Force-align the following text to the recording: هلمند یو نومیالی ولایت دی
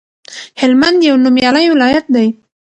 هلمند 0.61 0.99
یو 1.09 1.15
نومیالی 1.23 1.65
ولایت 1.73 2.05
دی 2.15 2.27